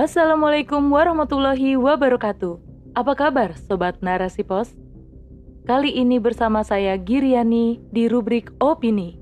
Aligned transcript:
Assalamualaikum 0.00 0.88
warahmatullahi 0.88 1.76
wabarakatuh. 1.76 2.56
Apa 2.96 3.12
kabar 3.12 3.52
Sobat 3.52 4.00
Narasi 4.00 4.40
Pos? 4.40 4.72
Kali 5.68 5.92
ini 5.92 6.16
bersama 6.16 6.64
saya 6.64 6.96
Giriani 6.96 7.76
di 7.92 8.08
rubrik 8.08 8.48
Opini. 8.64 9.20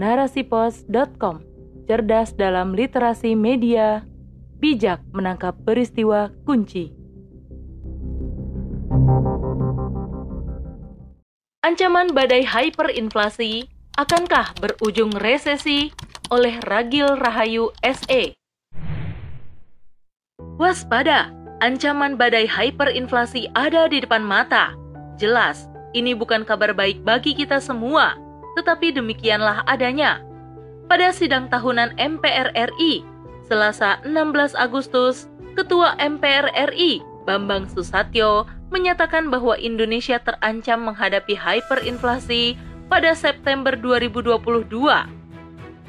Narasipos.com 0.00 1.44
Cerdas 1.84 2.32
dalam 2.32 2.72
literasi 2.72 3.36
media, 3.36 4.00
bijak 4.56 5.04
menangkap 5.12 5.52
peristiwa 5.68 6.32
kunci. 6.48 6.96
Ancaman 11.60 12.16
badai 12.16 12.48
hyperinflasi 12.48 13.68
akankah 14.00 14.56
berujung 14.64 15.12
resesi 15.12 15.92
oleh 16.32 16.56
Ragil 16.64 17.20
Rahayu 17.20 17.68
SE? 17.84 18.39
Waspada, 20.60 21.32
ancaman 21.64 22.20
badai 22.20 22.44
hyperinflasi 22.44 23.48
ada 23.56 23.88
di 23.88 24.04
depan 24.04 24.20
mata. 24.20 24.76
Jelas, 25.16 25.72
ini 25.96 26.12
bukan 26.12 26.44
kabar 26.44 26.76
baik 26.76 27.00
bagi 27.00 27.32
kita 27.32 27.64
semua, 27.64 28.20
tetapi 28.60 28.92
demikianlah 28.92 29.64
adanya. 29.64 30.20
Pada 30.84 31.16
sidang 31.16 31.48
tahunan 31.48 31.96
MPR 31.96 32.52
RI, 32.52 33.00
Selasa 33.48 34.04
16 34.04 34.52
Agustus, 34.52 35.32
Ketua 35.56 35.96
MPR 35.96 36.52
RI, 36.76 37.00
Bambang 37.24 37.64
Susatyo, 37.64 38.44
menyatakan 38.68 39.32
bahwa 39.32 39.56
Indonesia 39.56 40.20
terancam 40.20 40.92
menghadapi 40.92 41.40
hyperinflasi 41.40 42.60
pada 42.92 43.16
September 43.16 43.72
2022. 43.80 44.68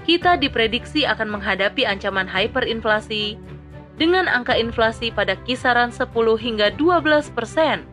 Kita 0.08 0.40
diprediksi 0.40 1.04
akan 1.04 1.28
menghadapi 1.28 1.84
ancaman 1.84 2.32
hyperinflasi 2.32 3.51
dengan 4.02 4.26
angka 4.26 4.58
inflasi 4.58 5.14
pada 5.14 5.38
kisaran 5.46 5.94
10 5.94 6.10
hingga 6.42 6.74
12 6.74 7.30
persen. 7.38 7.86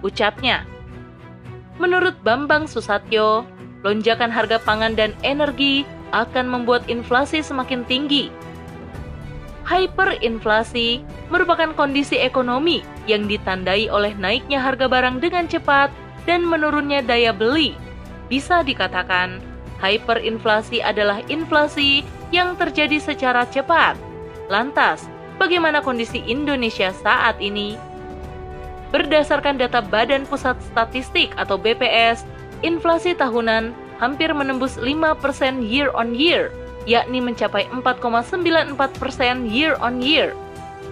Ucapnya, 0.00 0.64
menurut 1.76 2.16
Bambang 2.24 2.64
Susatyo, 2.64 3.44
lonjakan 3.84 4.32
harga 4.32 4.56
pangan 4.64 4.96
dan 4.96 5.12
energi 5.20 5.84
akan 6.16 6.48
membuat 6.48 6.88
inflasi 6.88 7.44
semakin 7.44 7.84
tinggi. 7.84 8.32
Hyperinflasi 9.68 11.04
merupakan 11.28 11.76
kondisi 11.76 12.16
ekonomi 12.16 12.80
yang 13.04 13.28
ditandai 13.28 13.92
oleh 13.92 14.16
naiknya 14.16 14.64
harga 14.64 14.88
barang 14.88 15.20
dengan 15.20 15.44
cepat 15.44 15.92
dan 16.24 16.40
menurunnya 16.40 17.04
daya 17.04 17.36
beli. 17.36 17.76
Bisa 18.32 18.64
dikatakan, 18.64 19.44
hyperinflasi 19.84 20.80
adalah 20.80 21.20
inflasi 21.28 22.00
yang 22.32 22.56
terjadi 22.56 22.96
secara 22.96 23.44
cepat. 23.46 23.94
Lantas, 24.50 25.06
bagaimana 25.40 25.80
kondisi 25.80 26.20
Indonesia 26.28 26.92
saat 26.92 27.40
ini? 27.40 27.80
Berdasarkan 28.92 29.56
data 29.56 29.80
Badan 29.80 30.28
Pusat 30.28 30.60
Statistik 30.60 31.32
atau 31.40 31.56
BPS, 31.56 32.28
inflasi 32.60 33.16
tahunan 33.16 33.72
hampir 33.96 34.28
menembus 34.36 34.76
5% 34.76 35.64
year 35.64 35.88
on 35.96 36.12
year, 36.12 36.52
yakni 36.84 37.24
mencapai 37.24 37.64
4,94% 37.72 39.48
year 39.48 39.80
on 39.80 40.04
year. 40.04 40.36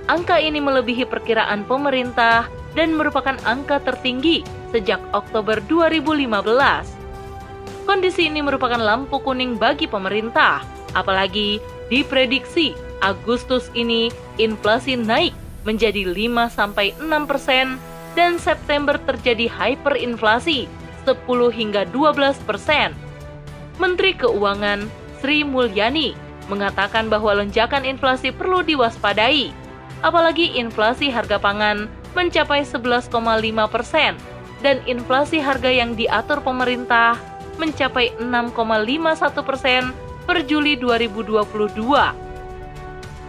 Angka 0.08 0.41
ini 0.41 0.56
melebihi 0.56 1.04
perkiraan 1.04 1.69
pemerintah 1.69 2.48
dan 2.72 2.96
merupakan 2.96 3.36
angka 3.44 3.84
tertinggi 3.84 4.41
sejak 4.72 5.02
Oktober 5.12 5.60
2015. 5.69 6.24
Kondisi 7.84 8.28
ini 8.28 8.41
merupakan 8.41 8.80
lampu 8.80 9.20
kuning 9.20 9.60
bagi 9.60 9.84
pemerintah, 9.88 10.64
apalagi 10.92 11.60
diprediksi 11.88 12.88
Agustus 13.00 13.70
ini 13.78 14.10
inflasi 14.42 14.98
naik 14.98 15.34
menjadi 15.62 16.09
5-6 16.10 16.98
persen 17.31 17.78
dan 18.19 18.41
September 18.41 18.98
terjadi 19.06 19.47
hyperinflasi 19.47 20.66
10 21.06 21.14
hingga 21.54 21.86
12 21.94 22.48
persen. 22.48 22.92
Menteri 23.78 24.16
Keuangan 24.19 24.91
Sri 25.22 25.47
Mulyani 25.47 26.19
mengatakan 26.50 27.06
bahwa 27.06 27.38
lonjakan 27.38 27.86
inflasi 27.86 28.34
perlu 28.34 28.64
diwaspadai, 28.66 29.54
apalagi 30.03 30.59
inflasi 30.59 31.12
harga 31.12 31.38
pangan 31.38 31.86
mencapai 32.16 32.65
11,5 32.66 33.12
persen 33.70 34.19
dan 34.65 34.82
inflasi 34.91 35.38
harga 35.38 35.70
yang 35.70 35.94
diatur 35.94 36.42
pemerintah 36.42 37.15
mencapai 37.62 38.15
6,51 38.19 39.47
persen 39.47 39.82
per 40.26 40.42
Juli 40.47 40.75
2022. 40.78 42.28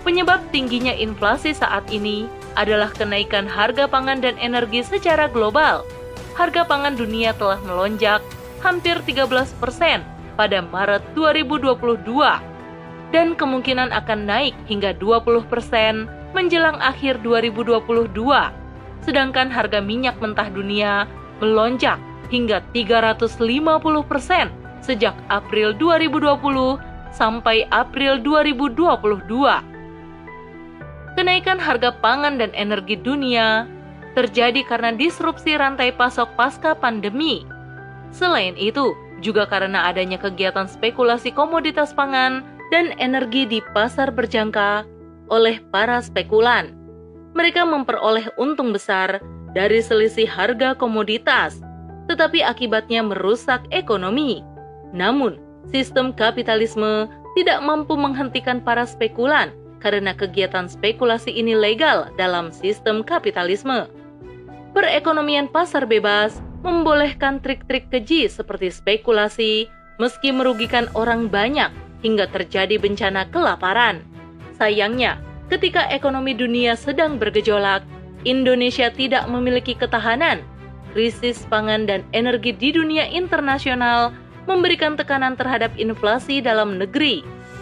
Penyebab 0.08 0.40
tingginya 0.56 0.96
inflasi 0.96 1.52
saat 1.52 1.84
ini 1.92 2.24
adalah 2.56 2.88
kenaikan 2.96 3.44
harga 3.44 3.84
pangan 3.86 4.24
dan 4.24 4.40
energi 4.40 4.80
secara 4.84 5.28
global. 5.28 5.84
Harga 6.40 6.64
pangan 6.64 6.96
dunia 6.96 7.36
telah 7.36 7.60
melonjak 7.68 8.24
hampir 8.64 8.96
13 9.04 9.28
persen 9.60 10.04
pada 10.40 10.64
Maret 10.64 11.04
2022 11.16 12.00
dan 13.12 13.36
kemungkinan 13.36 13.92
akan 13.92 14.20
naik 14.24 14.56
hingga 14.72 14.96
20 14.96 15.52
persen 15.52 16.08
menjelang 16.32 16.80
akhir 16.80 17.20
2022. 17.20 18.08
Sedangkan 19.04 19.52
harga 19.52 19.84
minyak 19.84 20.16
mentah 20.24 20.48
dunia 20.48 21.12
melonjak 21.44 22.00
hingga 22.32 22.64
350 22.72 23.36
persen 24.08 24.48
sejak 24.80 25.16
April 25.28 25.76
2020 25.76 26.80
sampai 27.12 27.68
April 27.74 28.22
2022 28.22 29.79
kenaikan 31.20 31.60
harga 31.60 31.92
pangan 32.00 32.40
dan 32.40 32.48
energi 32.56 32.96
dunia 32.96 33.68
terjadi 34.16 34.64
karena 34.64 34.96
disrupsi 34.96 35.60
rantai 35.60 35.92
pasok 35.92 36.32
pasca 36.40 36.72
pandemi. 36.72 37.44
Selain 38.16 38.56
itu, 38.56 38.96
juga 39.20 39.44
karena 39.44 39.92
adanya 39.92 40.16
kegiatan 40.16 40.72
spekulasi 40.72 41.36
komoditas 41.36 41.92
pangan 41.92 42.48
dan 42.72 42.96
energi 43.04 43.44
di 43.44 43.60
pasar 43.76 44.16
berjangka 44.16 44.88
oleh 45.28 45.60
para 45.76 46.00
spekulan. 46.00 46.72
Mereka 47.36 47.68
memperoleh 47.68 48.32
untung 48.40 48.72
besar 48.72 49.20
dari 49.52 49.84
selisih 49.84 50.26
harga 50.26 50.72
komoditas, 50.72 51.60
tetapi 52.08 52.48
akibatnya 52.48 53.04
merusak 53.04 53.68
ekonomi. 53.76 54.40
Namun, 54.96 55.36
sistem 55.68 56.16
kapitalisme 56.16 57.12
tidak 57.36 57.60
mampu 57.60 58.00
menghentikan 58.00 58.64
para 58.64 58.88
spekulan 58.88 59.59
karena 59.80 60.12
kegiatan 60.14 60.68
spekulasi 60.68 61.32
ini 61.32 61.56
legal 61.56 62.12
dalam 62.20 62.52
sistem 62.52 63.02
kapitalisme. 63.02 63.88
Perekonomian 64.76 65.50
pasar 65.50 65.90
bebas 65.90 66.38
membolehkan 66.62 67.40
trik-trik 67.40 67.88
keji 67.90 68.28
seperti 68.30 68.70
spekulasi 68.70 69.72
meski 69.98 70.30
merugikan 70.32 70.88
orang 70.94 71.28
banyak 71.32 71.72
hingga 72.06 72.28
terjadi 72.32 72.80
bencana 72.80 73.28
kelaparan. 73.32 74.04
Sayangnya, 74.60 75.20
ketika 75.48 75.88
ekonomi 75.92 76.36
dunia 76.36 76.76
sedang 76.76 77.20
bergejolak, 77.20 77.84
Indonesia 78.28 78.92
tidak 78.92 79.28
memiliki 79.32 79.76
ketahanan. 79.76 80.44
Krisis 80.92 81.46
pangan 81.48 81.86
dan 81.86 82.02
energi 82.12 82.52
di 82.52 82.74
dunia 82.74 83.06
internasional 83.08 84.12
memberikan 84.50 84.98
tekanan 84.98 85.38
terhadap 85.38 85.70
inflasi 85.78 86.42
dalam 86.42 86.82
negeri 86.82 87.22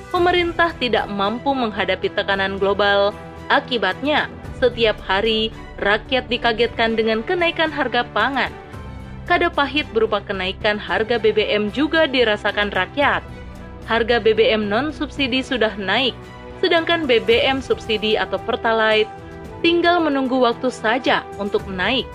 pemerintah 0.09 0.71
tidak 0.77 1.07
mampu 1.11 1.51
menghadapi 1.51 2.11
tekanan 2.11 2.59
global. 2.59 3.11
Akibatnya, 3.47 4.27
setiap 4.59 4.99
hari 5.03 5.53
rakyat 5.79 6.27
dikagetkan 6.27 6.97
dengan 6.97 7.23
kenaikan 7.23 7.71
harga 7.71 8.03
pangan. 8.11 8.51
Kada 9.27 9.51
pahit 9.51 9.87
berupa 9.91 10.23
kenaikan 10.23 10.79
harga 10.79 11.19
BBM 11.19 11.71
juga 11.75 12.07
dirasakan 12.07 12.71
rakyat. 12.71 13.23
Harga 13.87 14.19
BBM 14.19 14.67
non-subsidi 14.67 15.39
sudah 15.43 15.75
naik, 15.79 16.15
sedangkan 16.59 17.07
BBM 17.07 17.63
subsidi 17.63 18.19
atau 18.19 18.39
Pertalite 18.43 19.07
tinggal 19.63 20.03
menunggu 20.03 20.39
waktu 20.43 20.67
saja 20.71 21.23
untuk 21.39 21.63
naik. 21.67 22.07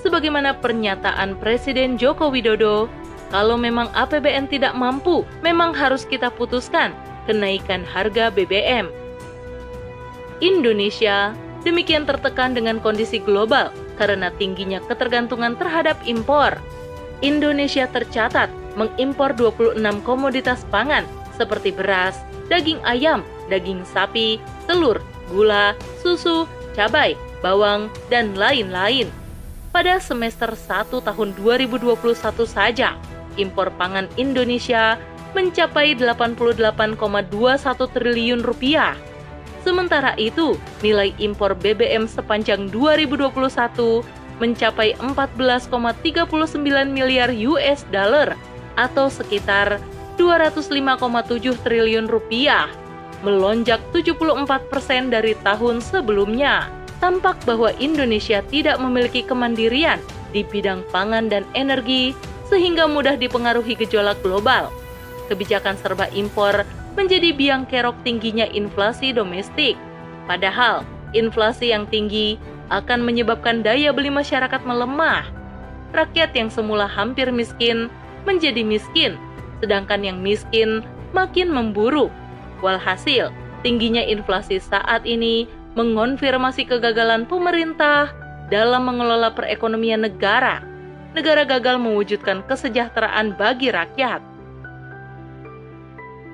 Sebagaimana 0.00 0.56
pernyataan 0.58 1.36
Presiden 1.38 2.00
Joko 2.00 2.32
Widodo, 2.32 2.88
kalau 3.30 3.54
memang 3.54 3.86
APBN 3.94 4.50
tidak 4.50 4.74
mampu, 4.74 5.22
memang 5.44 5.70
harus 5.70 6.02
kita 6.02 6.32
putuskan 6.34 6.90
kenaikan 7.28 7.84
harga 7.84 8.28
BBM. 8.32 8.88
Indonesia 10.40 11.36
demikian 11.66 12.08
tertekan 12.08 12.56
dengan 12.56 12.80
kondisi 12.80 13.20
global 13.20 13.68
karena 14.00 14.32
tingginya 14.40 14.80
ketergantungan 14.88 15.56
terhadap 15.60 16.00
impor. 16.08 16.56
Indonesia 17.20 17.84
tercatat 17.84 18.48
mengimpor 18.80 19.36
26 19.36 19.76
komoditas 20.08 20.64
pangan 20.72 21.04
seperti 21.36 21.72
beras, 21.72 22.16
daging 22.48 22.80
ayam, 22.88 23.20
daging 23.52 23.84
sapi, 23.84 24.40
telur, 24.64 25.00
gula, 25.28 25.76
susu, 26.00 26.48
cabai, 26.72 27.16
bawang, 27.44 27.92
dan 28.08 28.32
lain-lain. 28.36 29.08
Pada 29.70 30.00
semester 30.02 30.50
1 30.56 30.90
tahun 30.90 31.28
2021 31.38 31.94
saja, 32.48 32.96
impor 33.38 33.70
pangan 33.78 34.10
Indonesia 34.18 34.98
mencapai 35.32 35.94
88,21 35.94 37.94
triliun 37.94 38.42
rupiah. 38.42 38.98
Sementara 39.60 40.16
itu, 40.16 40.56
nilai 40.80 41.12
impor 41.20 41.52
BBM 41.52 42.08
sepanjang 42.08 42.72
2021 42.72 44.00
mencapai 44.40 44.96
14,39 44.96 45.68
miliar 46.88 47.28
US 47.44 47.84
dollar 47.92 48.32
atau 48.80 49.12
sekitar 49.12 49.76
205,7 50.16 51.60
triliun 51.60 52.08
rupiah, 52.08 52.72
melonjak 53.20 53.84
74 53.92 54.72
persen 54.72 55.12
dari 55.12 55.36
tahun 55.44 55.84
sebelumnya. 55.84 56.72
Tampak 57.00 57.40
bahwa 57.48 57.72
Indonesia 57.80 58.44
tidak 58.48 58.76
memiliki 58.76 59.24
kemandirian 59.24 60.00
di 60.32 60.44
bidang 60.44 60.84
pangan 60.92 61.32
dan 61.32 61.48
energi 61.56 62.12
sehingga 62.48 62.84
mudah 62.84 63.16
dipengaruhi 63.16 63.76
gejolak 63.76 64.20
global. 64.20 64.68
Kebijakan 65.30 65.78
serba 65.78 66.10
impor 66.10 66.66
menjadi 66.98 67.30
biang 67.30 67.62
kerok 67.70 67.94
tingginya 68.02 68.50
inflasi 68.50 69.14
domestik. 69.14 69.78
Padahal, 70.26 70.82
inflasi 71.14 71.70
yang 71.70 71.86
tinggi 71.86 72.34
akan 72.70 73.06
menyebabkan 73.06 73.62
daya 73.62 73.94
beli 73.94 74.10
masyarakat 74.10 74.62
melemah. 74.66 75.26
Rakyat 75.94 76.34
yang 76.34 76.50
semula 76.50 76.90
hampir 76.90 77.30
miskin 77.30 77.86
menjadi 78.26 78.62
miskin, 78.66 79.14
sedangkan 79.62 80.02
yang 80.02 80.18
miskin 80.18 80.82
makin 81.14 81.50
memburuk. 81.50 82.10
Walhasil, 82.62 83.30
tingginya 83.62 84.02
inflasi 84.02 84.58
saat 84.58 85.06
ini 85.06 85.46
mengonfirmasi 85.74 86.66
kegagalan 86.66 87.26
pemerintah 87.26 88.10
dalam 88.50 88.86
mengelola 88.86 89.30
perekonomian 89.34 90.06
negara. 90.06 90.62
Negara 91.10 91.42
gagal 91.42 91.78
mewujudkan 91.82 92.46
kesejahteraan 92.46 93.34
bagi 93.34 93.74
rakyat. 93.74 94.29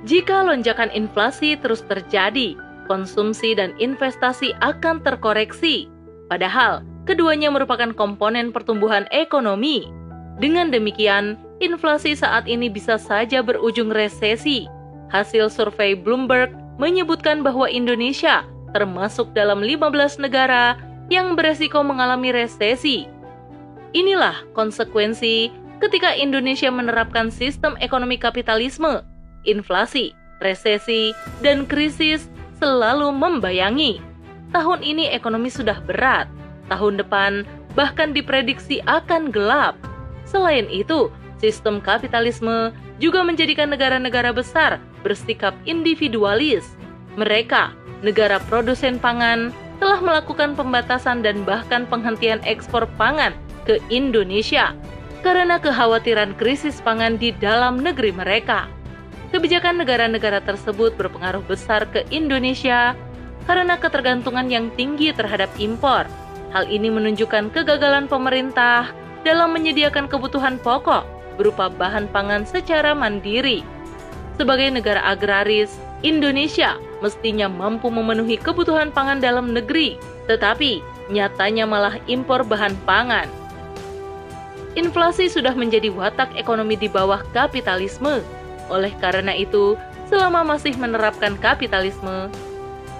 Jika 0.06 0.46
lonjakan 0.46 0.94
inflasi 0.94 1.58
terus 1.58 1.82
terjadi, 1.82 2.54
konsumsi 2.86 3.58
dan 3.58 3.74
investasi 3.82 4.54
akan 4.62 5.02
terkoreksi. 5.02 5.90
Padahal, 6.30 6.86
keduanya 7.10 7.50
merupakan 7.50 7.90
komponen 7.90 8.54
pertumbuhan 8.54 9.10
ekonomi. 9.10 9.90
Dengan 10.38 10.70
demikian, 10.70 11.34
inflasi 11.58 12.14
saat 12.14 12.46
ini 12.46 12.70
bisa 12.70 13.02
saja 13.02 13.42
berujung 13.42 13.90
resesi. 13.90 14.70
Hasil 15.10 15.50
survei 15.50 15.98
Bloomberg 15.98 16.54
menyebutkan 16.78 17.42
bahwa 17.42 17.66
Indonesia 17.66 18.46
termasuk 18.70 19.34
dalam 19.34 19.58
15 19.58 20.22
negara 20.22 20.78
yang 21.10 21.34
beresiko 21.34 21.82
mengalami 21.82 22.30
resesi. 22.30 23.10
Inilah 23.90 24.38
konsekuensi 24.54 25.50
ketika 25.82 26.14
Indonesia 26.14 26.70
menerapkan 26.70 27.26
sistem 27.34 27.74
ekonomi 27.82 28.22
kapitalisme 28.22 29.02
inflasi, 29.46 30.12
resesi, 30.42 31.14
dan 31.40 31.64
krisis 31.64 32.28
selalu 32.58 33.14
membayangi. 33.14 34.02
Tahun 34.52 34.80
ini 34.82 35.10
ekonomi 35.10 35.48
sudah 35.48 35.80
berat, 35.84 36.28
tahun 36.68 37.00
depan 37.00 37.46
bahkan 37.76 38.10
diprediksi 38.16 38.80
akan 38.88 39.28
gelap. 39.30 39.76
Selain 40.24 40.66
itu, 40.72 41.12
sistem 41.38 41.78
kapitalisme 41.78 42.72
juga 42.98 43.20
menjadikan 43.22 43.68
negara-negara 43.68 44.32
besar 44.32 44.80
bersikap 45.04 45.52
individualis. 45.68 46.74
Mereka, 47.20 47.76
negara 48.00 48.40
produsen 48.48 48.96
pangan, 48.96 49.52
telah 49.76 50.00
melakukan 50.00 50.56
pembatasan 50.56 51.20
dan 51.20 51.44
bahkan 51.44 51.84
penghentian 51.84 52.40
ekspor 52.48 52.88
pangan 52.96 53.36
ke 53.68 53.76
Indonesia 53.92 54.72
karena 55.20 55.60
kekhawatiran 55.60 56.32
krisis 56.40 56.80
pangan 56.80 57.20
di 57.20 57.34
dalam 57.36 57.82
negeri 57.82 58.14
mereka. 58.14 58.70
Kebijakan 59.36 59.84
negara-negara 59.84 60.40
tersebut 60.40 60.96
berpengaruh 60.96 61.44
besar 61.44 61.84
ke 61.92 62.08
Indonesia 62.08 62.96
karena 63.44 63.76
ketergantungan 63.76 64.48
yang 64.48 64.72
tinggi 64.80 65.12
terhadap 65.12 65.52
impor. 65.60 66.08
Hal 66.56 66.64
ini 66.72 66.88
menunjukkan 66.88 67.52
kegagalan 67.52 68.08
pemerintah 68.08 68.96
dalam 69.28 69.52
menyediakan 69.52 70.08
kebutuhan 70.08 70.56
pokok 70.64 71.04
berupa 71.36 71.68
bahan 71.68 72.08
pangan 72.08 72.48
secara 72.48 72.96
mandiri. 72.96 73.60
Sebagai 74.40 74.72
negara 74.72 75.04
agraris, 75.04 75.76
Indonesia 76.00 76.80
mestinya 77.04 77.44
mampu 77.44 77.92
memenuhi 77.92 78.40
kebutuhan 78.40 78.88
pangan 78.88 79.20
dalam 79.20 79.52
negeri, 79.52 80.00
tetapi 80.32 80.80
nyatanya 81.12 81.68
malah 81.68 82.00
impor 82.08 82.40
bahan 82.40 82.72
pangan. 82.88 83.28
Inflasi 84.80 85.28
sudah 85.28 85.52
menjadi 85.52 85.92
watak 85.92 86.32
ekonomi 86.40 86.80
di 86.80 86.88
bawah 86.88 87.20
kapitalisme 87.36 88.24
oleh 88.66 88.92
karena 88.98 89.32
itu, 89.34 89.78
selama 90.10 90.42
masih 90.42 90.74
menerapkan 90.78 91.38
kapitalisme, 91.38 92.30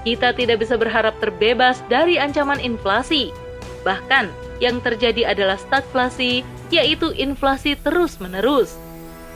kita 0.07 0.31
tidak 0.35 0.63
bisa 0.63 0.79
berharap 0.79 1.19
terbebas 1.19 1.83
dari 1.91 2.19
ancaman 2.19 2.63
inflasi. 2.63 3.35
Bahkan, 3.83 4.31
yang 4.63 4.79
terjadi 4.79 5.35
adalah 5.35 5.59
stagflasi, 5.59 6.47
yaitu 6.71 7.11
inflasi 7.15 7.75
terus-menerus. 7.83 8.79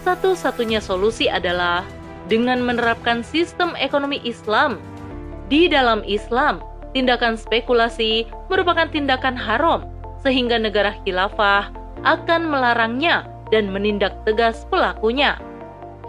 Satu-satunya 0.06 0.78
solusi 0.78 1.26
adalah 1.26 1.84
dengan 2.30 2.62
menerapkan 2.62 3.26
sistem 3.26 3.74
ekonomi 3.76 4.22
Islam. 4.22 4.78
Di 5.50 5.66
dalam 5.66 6.06
Islam, 6.06 6.62
tindakan 6.94 7.34
spekulasi 7.34 8.30
merupakan 8.46 8.86
tindakan 8.86 9.34
haram, 9.34 9.86
sehingga 10.22 10.58
negara 10.62 10.94
khilafah 11.02 11.74
akan 12.06 12.46
melarangnya 12.46 13.26
dan 13.50 13.68
menindak 13.74 14.14
tegas 14.22 14.62
pelakunya 14.70 15.36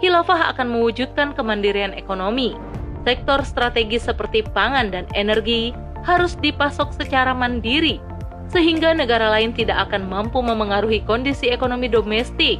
khilafah 0.02 0.50
akan 0.50 0.74
mewujudkan 0.74 1.30
kemandirian 1.38 1.94
ekonomi. 1.94 2.58
Sektor 3.06 3.46
strategis 3.46 4.10
seperti 4.10 4.42
pangan 4.42 4.90
dan 4.90 5.06
energi 5.14 5.70
harus 6.02 6.34
dipasok 6.42 6.90
secara 6.98 7.30
mandiri, 7.30 8.02
sehingga 8.50 8.90
negara 8.90 9.30
lain 9.30 9.54
tidak 9.54 9.88
akan 9.88 10.10
mampu 10.10 10.42
memengaruhi 10.42 11.06
kondisi 11.06 11.54
ekonomi 11.54 11.86
domestik. 11.86 12.58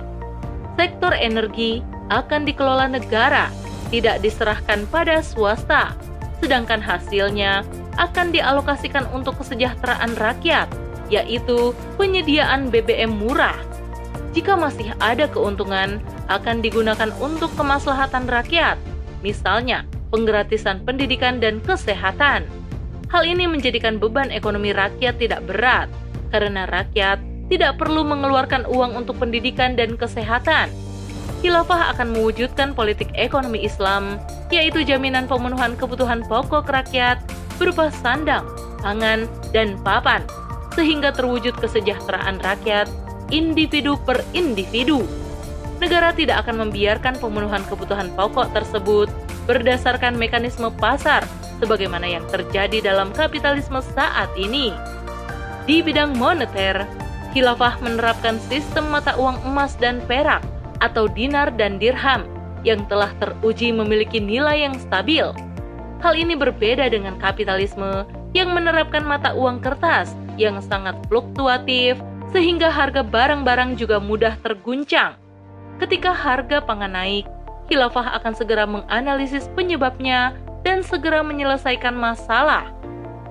Sektor 0.79 1.11
energi 1.13 1.83
akan 2.15 2.47
dikelola 2.47 2.87
negara, 2.87 3.51
tidak 3.91 4.23
diserahkan 4.23 4.87
pada 4.89 5.19
swasta, 5.21 5.93
sedangkan 6.39 6.79
hasilnya 6.79 7.67
akan 7.99 8.31
dialokasikan 8.33 9.05
untuk 9.13 9.37
kesejahteraan 9.43 10.15
rakyat, 10.17 10.71
yaitu 11.11 11.75
penyediaan 11.99 12.71
BBM 12.73 13.13
murah. 13.13 13.59
Jika 14.33 14.57
masih 14.57 14.97
ada 14.97 15.29
keuntungan, 15.29 16.01
akan 16.39 16.65
digunakan 16.65 17.11
untuk 17.21 17.53
kemaslahatan 17.59 18.29
rakyat, 18.31 18.81
misalnya 19.21 19.85
penggratisan 20.13 20.85
pendidikan 20.85 21.41
dan 21.41 21.59
kesehatan. 21.65 22.45
Hal 23.09 23.23
ini 23.29 23.45
menjadikan 23.45 24.01
beban 24.01 24.33
ekonomi 24.33 24.73
rakyat 24.73 25.21
tidak 25.21 25.45
berat, 25.45 25.89
karena 26.33 26.65
rakyat 26.69 27.21
tidak 27.53 27.77
perlu 27.77 28.05
mengeluarkan 28.05 28.65
uang 28.65 28.97
untuk 29.05 29.21
pendidikan 29.21 29.77
dan 29.77 30.01
kesehatan. 30.01 30.73
Khilafah 31.45 31.93
akan 31.97 32.17
mewujudkan 32.17 32.73
politik 32.73 33.11
ekonomi 33.19 33.67
Islam, 33.67 34.17
yaitu 34.49 34.87
jaminan 34.87 35.29
pemenuhan 35.29 35.77
kebutuhan 35.77 36.25
pokok 36.25 36.71
rakyat 36.71 37.19
berupa 37.61 37.93
sandang, 37.93 38.47
pangan, 38.81 39.29
dan 39.53 39.77
papan, 39.85 40.25
sehingga 40.73 41.13
terwujud 41.13 41.53
kesejahteraan 41.61 42.41
rakyat 42.41 42.89
individu 43.29 43.99
per 44.07 44.25
individu 44.33 45.05
negara 45.83 46.15
tidak 46.15 46.47
akan 46.47 46.71
membiarkan 46.71 47.19
pemenuhan 47.19 47.67
kebutuhan 47.67 48.07
pokok 48.15 48.55
tersebut 48.55 49.11
berdasarkan 49.51 50.15
mekanisme 50.15 50.71
pasar 50.79 51.27
sebagaimana 51.59 52.07
yang 52.07 52.23
terjadi 52.31 52.79
dalam 52.79 53.11
kapitalisme 53.11 53.83
saat 53.83 54.31
ini. 54.39 54.71
Di 55.67 55.83
bidang 55.83 56.15
moneter, 56.15 56.87
khilafah 57.35 57.83
menerapkan 57.83 58.39
sistem 58.47 58.95
mata 58.95 59.19
uang 59.19 59.43
emas 59.43 59.75
dan 59.83 59.99
perak 60.07 60.43
atau 60.79 61.11
dinar 61.11 61.51
dan 61.59 61.83
dirham 61.83 62.27
yang 62.63 62.87
telah 62.87 63.11
teruji 63.19 63.75
memiliki 63.75 64.23
nilai 64.23 64.71
yang 64.71 64.79
stabil. 64.79 65.35
Hal 66.03 66.15
ini 66.15 66.35
berbeda 66.39 66.91
dengan 66.91 67.19
kapitalisme 67.19 68.07
yang 68.35 68.55
menerapkan 68.55 69.03
mata 69.03 69.35
uang 69.35 69.63
kertas 69.63 70.15
yang 70.39 70.59
sangat 70.63 70.95
fluktuatif 71.07 71.99
sehingga 72.35 72.71
harga 72.71 73.07
barang-barang 73.07 73.79
juga 73.79 74.03
mudah 74.03 74.35
terguncang. 74.43 75.22
Ketika 75.81 76.13
harga 76.13 76.61
pangan 76.61 76.93
naik, 76.93 77.25
khilafah 77.73 78.21
akan 78.21 78.33
segera 78.37 78.69
menganalisis 78.69 79.49
penyebabnya 79.57 80.37
dan 80.67 80.85
segera 80.85 81.25
menyelesaikan 81.25 81.97
masalah. 81.97 82.69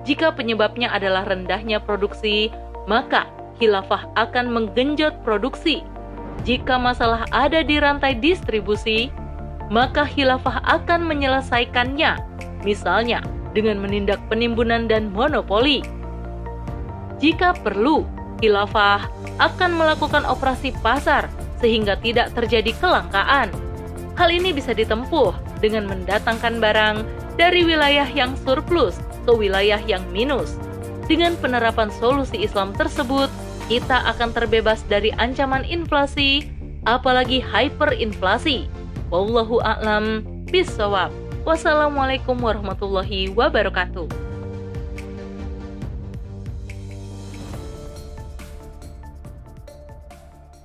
Jika 0.02 0.34
penyebabnya 0.34 0.90
adalah 0.90 1.22
rendahnya 1.22 1.78
produksi, 1.78 2.50
maka 2.90 3.30
khilafah 3.62 4.10
akan 4.18 4.50
menggenjot 4.50 5.14
produksi. 5.22 5.86
Jika 6.42 6.74
masalah 6.74 7.22
ada 7.30 7.62
di 7.62 7.78
rantai 7.78 8.18
distribusi, 8.18 9.14
maka 9.70 10.02
khilafah 10.02 10.58
akan 10.66 11.06
menyelesaikannya, 11.06 12.18
misalnya 12.66 13.22
dengan 13.54 13.78
menindak 13.78 14.18
penimbunan 14.26 14.90
dan 14.90 15.14
monopoli. 15.14 15.86
Jika 17.22 17.54
perlu, 17.62 18.02
khilafah 18.42 19.06
akan 19.38 19.70
melakukan 19.78 20.26
operasi 20.26 20.74
pasar 20.82 21.30
sehingga 21.62 21.94
tidak 22.02 22.34
terjadi 22.34 22.74
kelangkaan. 22.82 23.48
Hal 24.18 24.28
ini 24.28 24.52
bisa 24.52 24.74
ditempuh 24.76 25.32
dengan 25.62 25.88
mendatangkan 25.88 26.58
barang 26.58 26.96
dari 27.40 27.64
wilayah 27.64 28.04
yang 28.10 28.36
surplus 28.42 28.98
ke 29.24 29.32
wilayah 29.32 29.80
yang 29.86 30.02
minus. 30.12 30.58
Dengan 31.08 31.38
penerapan 31.38 31.88
solusi 31.96 32.44
Islam 32.44 32.74
tersebut, 32.76 33.30
kita 33.70 34.04
akan 34.12 34.34
terbebas 34.34 34.84
dari 34.90 35.14
ancaman 35.16 35.64
inflasi, 35.64 36.50
apalagi 36.84 37.40
hyperinflasi. 37.40 38.68
Wallahu 39.08 39.62
a'lam 39.62 40.26
bishawab. 40.50 41.14
Wassalamualaikum 41.42 42.38
warahmatullahi 42.38 43.32
wabarakatuh. 43.34 44.21